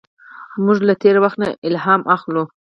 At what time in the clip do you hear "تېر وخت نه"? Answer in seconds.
1.01-1.49